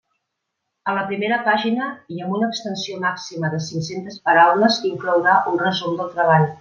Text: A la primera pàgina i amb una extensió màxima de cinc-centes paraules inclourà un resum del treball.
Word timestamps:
A 0.93 0.93
la 0.99 1.03
primera 1.09 1.37
pàgina 1.47 1.89
i 2.15 2.25
amb 2.27 2.37
una 2.37 2.49
extensió 2.53 2.97
màxima 3.03 3.53
de 3.55 3.59
cinc-centes 3.67 4.19
paraules 4.31 4.81
inclourà 4.95 5.37
un 5.53 5.63
resum 5.67 6.01
del 6.01 6.11
treball. 6.19 6.51